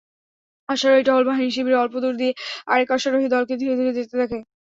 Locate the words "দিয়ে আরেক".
2.17-2.89